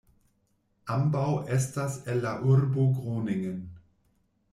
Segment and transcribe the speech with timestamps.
[0.93, 1.25] Ambaŭ
[1.57, 3.61] estas el la urbo Groningen.